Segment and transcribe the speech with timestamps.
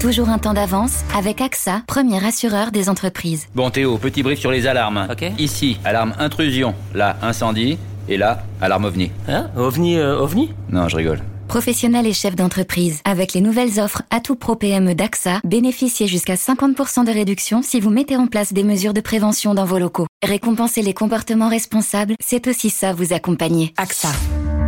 [0.00, 3.48] Toujours un temps d'avance avec AXA, premier assureur des entreprises.
[3.56, 5.08] Bon Théo, petit brief sur les alarmes.
[5.10, 5.24] Ok.
[5.38, 6.76] Ici, alarme intrusion.
[6.94, 7.78] Là, incendie.
[8.08, 9.10] Et là, alarme ovni.
[9.26, 9.50] Hein?
[9.56, 10.50] OVNI, euh, OVNI?
[10.70, 11.20] Non, je rigole.
[11.48, 17.04] Professionnels et chefs d'entreprise, avec les nouvelles offres Atout Pro PME d'AXA, bénéficiez jusqu'à 50%
[17.04, 20.06] de réduction si vous mettez en place des mesures de prévention dans vos locaux.
[20.22, 23.74] Récompenser les comportements responsables, c'est aussi ça vous accompagner.
[23.76, 24.10] AXA.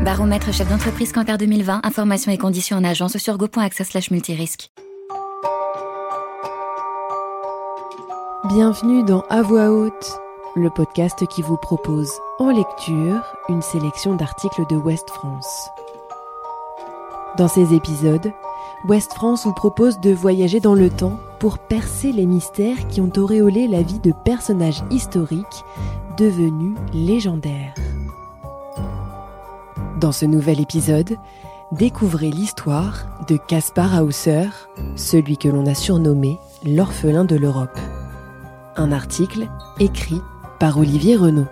[0.05, 3.85] Baromètre chef d'entreprise Cantar 2020, informations et conditions en agence sur go.axa
[8.53, 10.21] Bienvenue dans À voix haute,
[10.57, 15.69] le podcast qui vous propose en lecture une sélection d'articles de Ouest France.
[17.39, 18.33] Dans ces épisodes,
[18.89, 23.13] Ouest France vous propose de voyager dans le temps pour percer les mystères qui ont
[23.17, 25.65] auréolé la vie de personnages historiques
[26.19, 27.75] devenus légendaires.
[30.01, 31.17] Dans ce nouvel épisode,
[31.71, 34.49] découvrez l'histoire de Caspar Hauser,
[34.97, 37.79] celui que l'on a surnommé l'orphelin de l'Europe.
[38.77, 40.21] Un article écrit
[40.59, 41.47] par Olivier Renaud.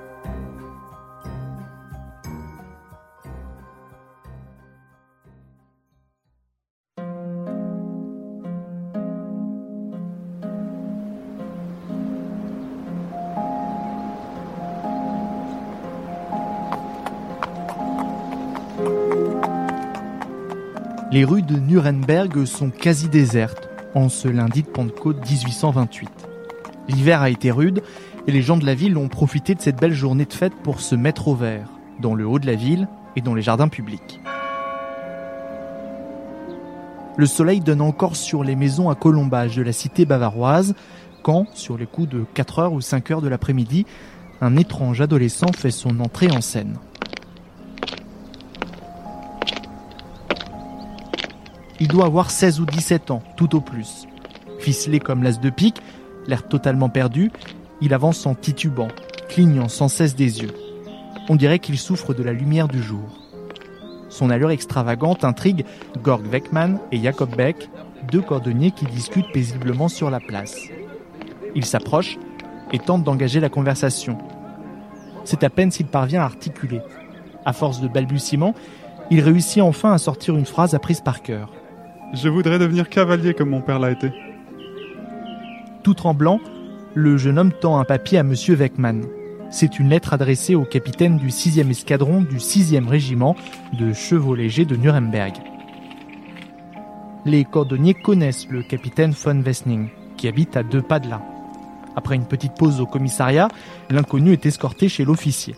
[21.11, 26.18] Les rues de Nuremberg sont quasi désertes en ce lundi de Pentecôte 1828.
[26.89, 27.83] L'hiver a été rude
[28.27, 30.81] et les gens de la ville ont profité de cette belle journée de fête pour
[30.81, 31.69] se mettre au vert,
[32.01, 34.21] dans le haut de la ville et dans les jardins publics.
[37.17, 40.75] Le soleil donne encore sur les maisons à colombage de la cité bavaroise
[41.23, 43.85] quand, sur les coups de 4 heures ou 5 heures de l'après-midi,
[44.41, 46.79] un étrange adolescent fait son entrée en scène.
[51.81, 54.07] Il doit avoir 16 ou 17 ans, tout au plus.
[54.59, 55.83] Ficelé comme l'as de pique,
[56.29, 57.33] l'air totalement perdu,
[57.81, 58.89] il avance en titubant,
[59.29, 60.55] clignant sans cesse des yeux.
[61.29, 63.29] On dirait qu'il souffre de la lumière du jour.
[64.09, 65.65] Son allure extravagante intrigue
[66.03, 67.69] Gorg Weckmann et Jacob Beck,
[68.11, 70.57] deux cordonniers qui discutent paisiblement sur la place.
[71.55, 72.19] Il s'approche
[72.73, 74.19] et tente d'engager la conversation.
[75.25, 76.81] C'est à peine s'il parvient à articuler.
[77.45, 78.55] À force de balbutiements,
[79.11, 81.53] il réussit enfin à sortir une phrase apprise par cœur.
[82.15, 84.11] Je voudrais devenir cavalier comme mon père l'a été.
[85.83, 86.41] Tout tremblant,
[86.95, 89.05] le jeune homme tend un papier à Monsieur Weckmann.
[89.51, 93.37] C'est une lettre adressée au capitaine du 6e escadron du 6e régiment
[93.79, 95.35] de chevaux légers de Nuremberg.
[97.25, 101.23] Les cordonniers connaissent le capitaine von Wessning, qui habite à deux pas de là.
[101.97, 103.49] Après une petite pause au commissariat,
[103.91, 105.57] l'inconnu est escorté chez l'officier.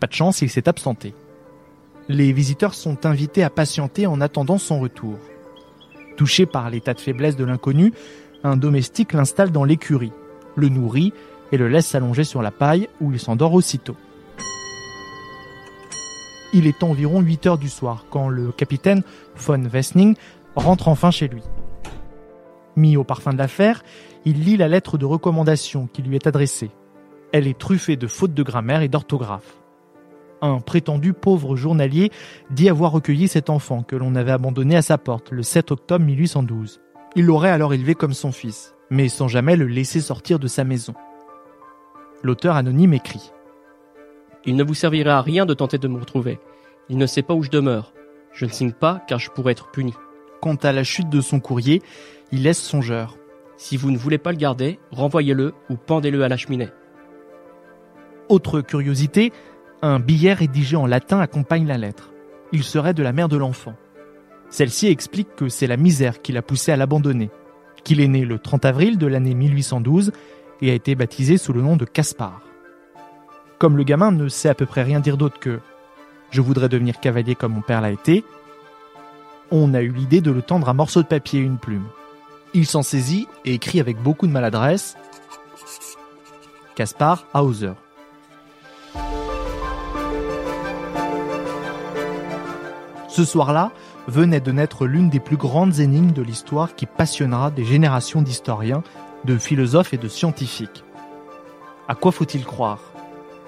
[0.00, 1.14] Pas de chance, il s'est absenté.
[2.08, 5.16] Les visiteurs sont invités à patienter en attendant son retour.
[6.22, 7.92] Touché par l'état de faiblesse de l'inconnu,
[8.44, 10.12] un domestique l'installe dans l'écurie,
[10.54, 11.12] le nourrit
[11.50, 13.96] et le laisse s'allonger sur la paille où il s'endort aussitôt.
[16.52, 19.02] Il est environ 8 heures du soir quand le capitaine
[19.34, 20.14] von Wessning
[20.54, 21.42] rentre enfin chez lui.
[22.76, 23.82] Mis au parfum de l'affaire,
[24.24, 26.70] il lit la lettre de recommandation qui lui est adressée.
[27.32, 29.56] Elle est truffée de fautes de grammaire et d'orthographe
[30.42, 32.10] un prétendu pauvre journalier
[32.50, 36.04] dit avoir recueilli cet enfant que l'on avait abandonné à sa porte le 7 octobre
[36.04, 36.80] 1812.
[37.14, 40.64] Il l'aurait alors élevé comme son fils, mais sans jamais le laisser sortir de sa
[40.64, 40.94] maison.
[42.22, 43.32] L'auteur anonyme écrit
[44.44, 46.40] Il ne vous servira à rien de tenter de me retrouver.
[46.88, 47.94] Il ne sait pas où je demeure.
[48.32, 49.94] Je ne signe pas car je pourrais être puni.
[50.40, 51.82] Quant à la chute de son courrier,
[52.32, 53.16] il laisse songeur.
[53.56, 56.70] Si vous ne voulez pas le garder, renvoyez-le ou pendez-le à la cheminée.
[58.28, 59.32] Autre curiosité,
[59.82, 62.10] un billet rédigé en latin accompagne la lettre.
[62.52, 63.74] Il serait de la mère de l'enfant.
[64.48, 67.30] Celle-ci explique que c'est la misère qui l'a poussé à l'abandonner,
[67.82, 70.12] qu'il est né le 30 avril de l'année 1812
[70.60, 72.42] et a été baptisé sous le nom de Caspar.
[73.58, 75.60] Comme le gamin ne sait à peu près rien dire d'autre que
[76.30, 78.24] je voudrais devenir cavalier comme mon père l'a été,
[79.50, 81.86] on a eu l'idée de le tendre un morceau de papier et une plume.
[82.54, 84.96] Il s'en saisit et écrit avec beaucoup de maladresse
[86.74, 87.72] Caspar Hauser.
[93.12, 93.72] Ce soir-là,
[94.08, 98.82] venait de naître l'une des plus grandes énigmes de l'histoire qui passionnera des générations d'historiens,
[99.26, 100.82] de philosophes et de scientifiques.
[101.88, 102.78] À quoi faut-il croire?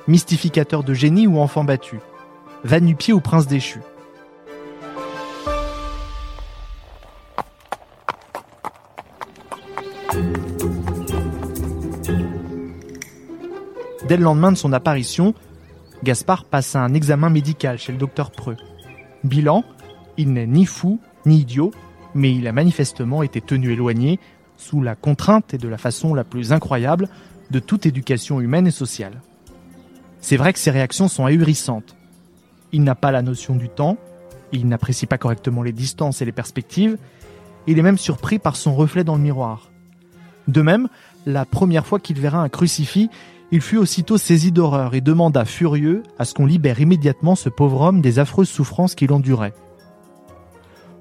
[0.07, 2.01] Mystificateur de génie ou enfant battu?
[2.63, 3.81] Va-nu-pied ou prince déchu?
[14.07, 15.33] Dès le lendemain de son apparition,
[16.03, 18.59] Gaspard passe un examen médical chez le docteur Preux.
[19.25, 19.65] Bilan,
[20.17, 21.73] Il n'est ni fou, ni idiot,
[22.15, 24.21] mais il a manifestement été tenu éloigné,
[24.56, 27.09] sous la contrainte et de la façon la plus incroyable,
[27.50, 29.21] de toute éducation humaine et sociale.
[30.21, 31.97] C'est vrai que ses réactions sont ahurissantes.
[32.73, 33.97] Il n'a pas la notion du temps,
[34.53, 36.97] il n'apprécie pas correctement les distances et les perspectives,
[37.67, 39.70] il est même surpris par son reflet dans le miroir.
[40.49, 40.88] De même,
[41.27, 43.11] la première fois qu'il verra un crucifix,
[43.55, 47.83] il fut aussitôt saisi d'horreur et demanda furieux à ce qu'on libère immédiatement ce pauvre
[47.83, 49.55] homme des affreuses souffrances qu'il endurait.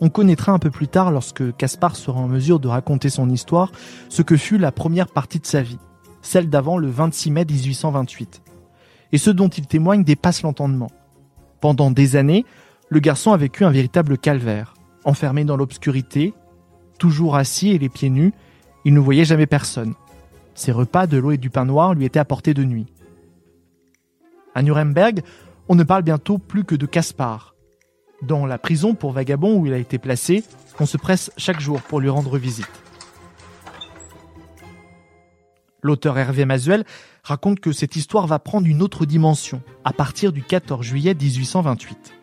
[0.01, 3.71] On connaîtra un peu plus tard, lorsque Caspar sera en mesure de raconter son histoire,
[4.07, 5.79] ce que fut la première partie de sa vie,
[6.21, 8.43] celle d'avant le 26 mai 1828.
[9.13, 10.91] Et ce dont il témoigne dépasse l'entendement.
[11.59, 12.45] Pendant des années,
[12.87, 16.35] le garçon a vécu un véritable calvaire, enfermé dans l'obscurité,
[16.99, 18.31] toujours assis et les pieds nus,
[18.85, 19.95] il ne voyait jamais personne.
[20.55, 22.87] Ses repas, de l'eau et du pain noir lui étaient apportés de nuit.
[24.55, 25.21] À Nuremberg,
[25.67, 27.55] on ne parle bientôt plus que de Caspar.
[28.21, 30.43] Dans la prison pour vagabond où il a été placé,
[30.79, 32.69] on se presse chaque jour pour lui rendre visite.
[35.81, 36.85] L'auteur Hervé Masuel
[37.23, 42.13] raconte que cette histoire va prendre une autre dimension à partir du 14 juillet 1828.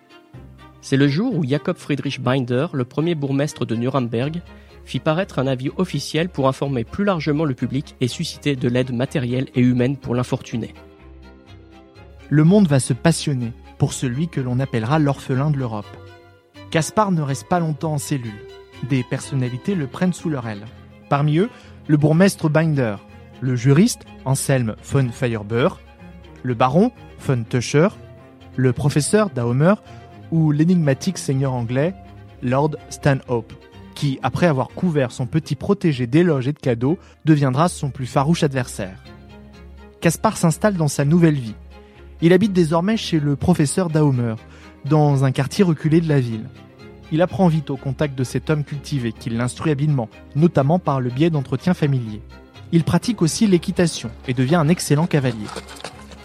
[0.80, 4.40] C'est le jour où Jakob Friedrich Binder, le premier bourgmestre de Nuremberg,
[4.90, 8.92] fit paraître un avis officiel pour informer plus largement le public et susciter de l'aide
[8.92, 10.74] matérielle et humaine pour l'infortuné.
[12.28, 15.86] Le monde va se passionner pour celui que l'on appellera l'orphelin de l'Europe.
[16.72, 18.46] Caspar ne reste pas longtemps en cellule.
[18.88, 20.66] Des personnalités le prennent sous leur aile.
[21.08, 21.50] Parmi eux,
[21.86, 22.96] le bourgmestre Binder,
[23.40, 25.78] le juriste Anselm von Feuerbeur,
[26.42, 26.90] le baron
[27.20, 27.88] von Tuscher,
[28.56, 29.74] le professeur Daumer
[30.32, 31.94] ou l'énigmatique seigneur anglais
[32.42, 33.52] Lord Stanhope,
[34.00, 38.42] qui, après avoir couvert son petit protégé d'éloges et de cadeaux, deviendra son plus farouche
[38.42, 38.96] adversaire.
[40.00, 41.54] Caspar s'installe dans sa nouvelle vie.
[42.22, 44.36] Il habite désormais chez le professeur Daumer,
[44.86, 46.48] dans un quartier reculé de la ville.
[47.12, 51.10] Il apprend vite au contact de cet homme cultivé qui l'instruit habilement, notamment par le
[51.10, 52.22] biais d'entretiens familiers.
[52.72, 55.46] Il pratique aussi l'équitation et devient un excellent cavalier.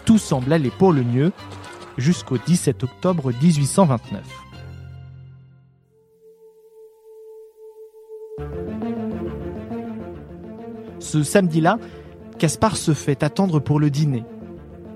[0.06, 1.30] Tout semble aller pour le mieux
[1.98, 4.45] jusqu'au 17 octobre 1829.
[11.06, 11.78] Ce samedi-là,
[12.36, 14.24] Caspar se fait attendre pour le dîner.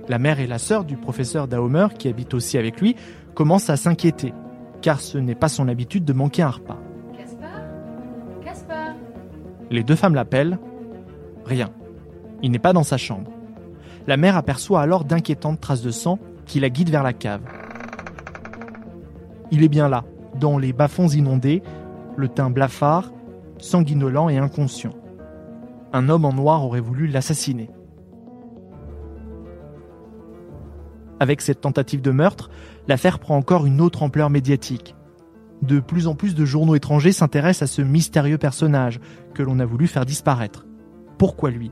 [0.08, 2.96] La mère et la sœur du professeur Daumer, qui habitent aussi avec lui,
[3.34, 4.34] commencent à s'inquiéter,
[4.82, 6.78] car ce n'est pas son habitude de manquer un repas.
[7.16, 7.60] Caspar?
[8.44, 8.94] Caspar?
[9.70, 10.58] Les deux femmes l'appellent.
[11.44, 11.70] Rien.
[12.42, 13.30] Il n'est pas dans sa chambre.
[14.08, 17.42] La mère aperçoit alors d'inquiétantes traces de sang qui la guident vers la cave.
[19.52, 20.02] Il est bien là,
[20.40, 21.62] dans les bas-fonds inondés,
[22.16, 23.12] le teint blafard,
[23.58, 24.94] sanguinolent et inconscient.
[25.92, 27.70] Un homme en noir aurait voulu l'assassiner.
[31.18, 32.48] Avec cette tentative de meurtre,
[32.88, 34.94] l'affaire prend encore une autre ampleur médiatique.
[35.62, 39.00] De plus en plus de journaux étrangers s'intéressent à ce mystérieux personnage
[39.34, 40.66] que l'on a voulu faire disparaître.
[41.18, 41.70] Pourquoi lui?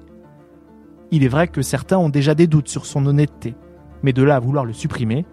[1.11, 3.55] Il est vrai que certains ont déjà des doutes sur son honnêteté,
[4.03, 5.25] mais de là à vouloir le supprimer.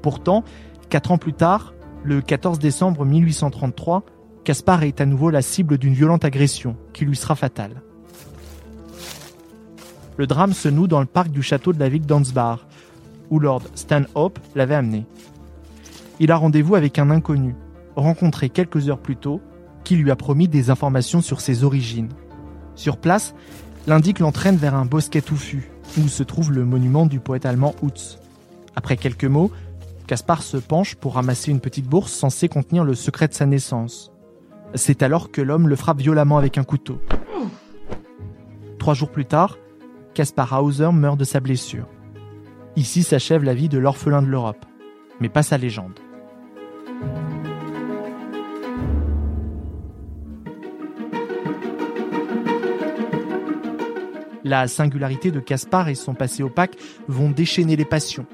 [0.00, 0.44] Pourtant,
[0.88, 1.74] quatre ans plus tard,
[2.04, 4.04] le 14 décembre 1833,
[4.44, 7.80] Caspar est à nouveau la cible d'une violente agression qui lui sera fatale.
[10.16, 12.58] Le drame se noue dans le parc du château de la ville d'Ansbach,
[13.30, 15.06] où Lord Stanhope l'avait amené.
[16.18, 17.54] Il a rendez-vous avec un inconnu,
[17.94, 19.40] rencontré quelques heures plus tôt,
[19.84, 22.10] qui lui a promis des informations sur ses origines.
[22.74, 23.34] Sur place,
[23.86, 28.18] l'indique l'entraîne vers un bosquet touffu, où se trouve le monument du poète allemand Hutz.
[28.74, 29.52] Après quelques mots,
[30.08, 34.11] Caspar se penche pour ramasser une petite bourse censée contenir le secret de sa naissance.
[34.74, 37.00] C'est alors que l'homme le frappe violemment avec un couteau.
[38.78, 39.58] Trois jours plus tard,
[40.14, 41.86] Caspar Hauser meurt de sa blessure.
[42.74, 44.64] Ici s'achève la vie de l'orphelin de l'Europe,
[45.20, 45.98] mais pas sa légende.
[54.44, 56.76] La singularité de Caspar et son passé opaque
[57.08, 58.26] vont déchaîner les passions.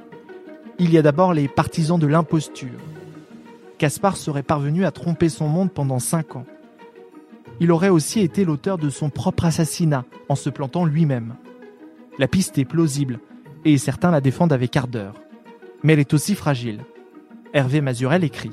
[0.78, 2.78] Il y a d'abord les partisans de l'imposture.
[3.78, 6.46] Caspar serait parvenu à tromper son monde pendant cinq ans.
[7.60, 11.36] Il aurait aussi été l'auteur de son propre assassinat en se plantant lui-même.
[12.18, 13.20] La piste est plausible
[13.64, 15.14] et certains la défendent avec ardeur.
[15.82, 16.80] Mais elle est aussi fragile.
[17.52, 18.50] Hervé Mazurel écrit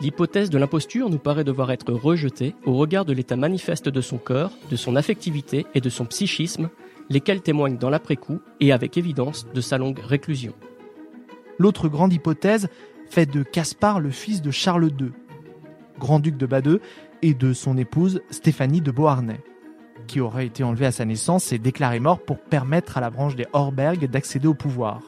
[0.00, 4.18] L'hypothèse de l'imposture nous paraît devoir être rejetée au regard de l'état manifeste de son
[4.18, 6.68] cœur, de son affectivité et de son psychisme,
[7.08, 10.52] lesquels témoignent dans l'après-coup et avec évidence de sa longue réclusion.
[11.58, 12.68] L'autre grande hypothèse
[13.10, 15.12] fait de Caspar le fils de Charles II,
[15.98, 16.80] grand-duc de Badeux,
[17.22, 19.40] et de son épouse Stéphanie de Beauharnais,
[20.06, 23.36] qui aurait été enlevé à sa naissance et déclaré mort pour permettre à la branche
[23.36, 25.02] des Horberg d'accéder au pouvoir.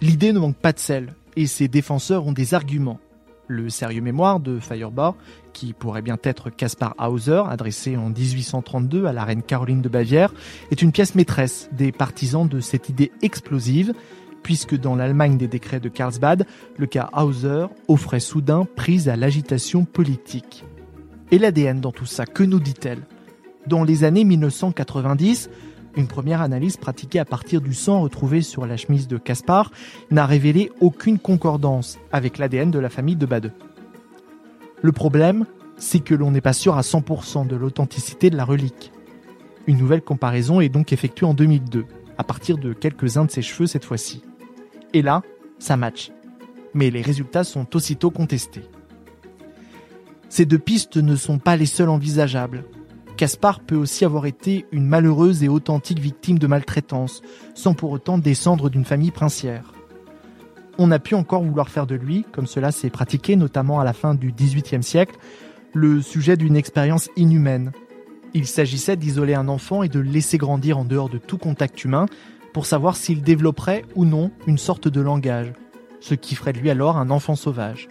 [0.00, 3.00] L'idée ne manque pas de sel, et ses défenseurs ont des arguments.
[3.46, 5.14] Le sérieux mémoire de Feuerbach,
[5.52, 10.32] qui pourrait bien être Caspar Hauser, adressé en 1832 à la reine Caroline de Bavière,
[10.70, 13.92] est une pièce maîtresse des partisans de cette idée explosive,
[14.42, 19.84] puisque dans l'Allemagne des décrets de Karlsbad, le cas Hauser offrait soudain prise à l'agitation
[19.84, 20.64] politique.
[21.30, 23.02] Et l'ADN dans tout ça, que nous dit-elle?
[23.66, 25.50] Dans les années 1990,
[25.96, 29.70] une première analyse pratiquée à partir du sang retrouvé sur la chemise de Caspar
[30.10, 33.52] n'a révélé aucune concordance avec l'ADN de la famille de Bade.
[34.82, 38.92] Le problème, c'est que l'on n'est pas sûr à 100% de l'authenticité de la relique.
[39.66, 41.84] Une nouvelle comparaison est donc effectuée en 2002,
[42.18, 44.22] à partir de quelques-uns de ses cheveux cette fois-ci.
[44.92, 45.22] Et là,
[45.58, 46.10] ça match.
[46.74, 48.64] Mais les résultats sont aussitôt contestés.
[50.28, 52.64] Ces deux pistes ne sont pas les seules envisageables.
[53.16, 57.20] Caspar peut aussi avoir été une malheureuse et authentique victime de maltraitance,
[57.54, 59.74] sans pour autant descendre d'une famille princière.
[60.78, 63.92] On a pu encore vouloir faire de lui, comme cela s'est pratiqué notamment à la
[63.92, 65.16] fin du XVIIIe siècle,
[65.74, 67.72] le sujet d'une expérience inhumaine.
[68.32, 71.84] Il s'agissait d'isoler un enfant et de le laisser grandir en dehors de tout contact
[71.84, 72.06] humain
[72.52, 75.52] pour savoir s'il développerait ou non une sorte de langage,
[76.00, 77.88] ce qui ferait de lui alors un enfant sauvage.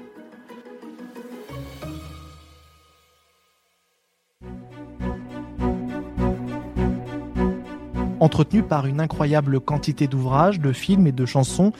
[8.19, 11.71] Entretenue par une incroyable quantité d'ouvrages, de films et de chansons,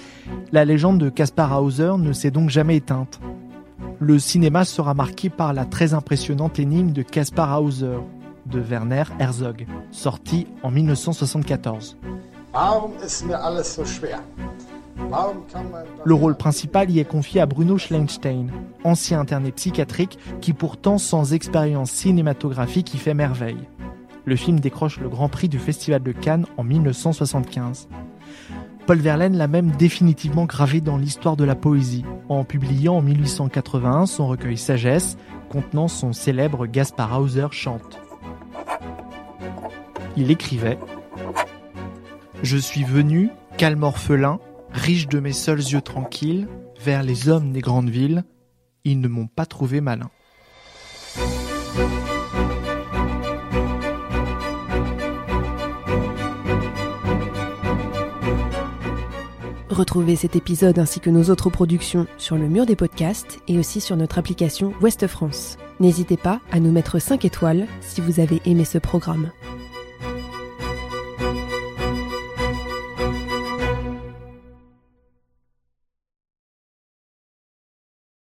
[0.54, 3.20] la légende de Caspar Hauser ne s'est donc jamais éteinte.
[4.00, 7.98] Le cinéma sera marqué par la très impressionnante énigme de Caspar Hauser
[8.46, 11.98] de Werner Herzog, sorti en 1974.
[16.06, 18.52] Le rôle principal y est confié à Bruno Schlenstein,
[18.84, 23.68] ancien interné psychiatrique qui pourtant sans expérience cinématographique y fait merveille.
[24.26, 27.88] Le film décroche le Grand Prix du Festival de Cannes en 1975.
[28.86, 34.08] Paul Verlaine l'a même définitivement gravé dans l'histoire de la poésie, en publiant en 1881
[34.08, 35.18] son recueil Sagesse,
[35.50, 38.00] contenant son célèbre Gaspar Hauser chante.
[40.18, 40.80] Il écrivait
[42.42, 44.40] Je suis venu, calme orphelin,
[44.72, 46.48] riche de mes seuls yeux tranquilles,
[46.82, 48.24] vers les hommes des grandes villes,
[48.86, 50.10] ils ne m'ont pas trouvé malin.
[59.70, 63.80] Retrouvez cet épisode ainsi que nos autres productions sur le mur des podcasts et aussi
[63.82, 65.58] sur notre application Ouest France.
[65.80, 69.32] N'hésitez pas à nous mettre 5 étoiles si vous avez aimé ce programme.